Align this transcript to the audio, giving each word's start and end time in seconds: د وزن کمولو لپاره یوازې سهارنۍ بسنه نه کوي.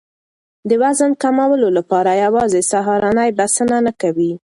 د 0.69 0.71
وزن 0.83 1.11
کمولو 1.21 1.67
لپاره 1.77 2.11
یوازې 2.23 2.61
سهارنۍ 2.71 3.29
بسنه 3.39 3.77
نه 3.85 3.93
کوي. 4.01 4.31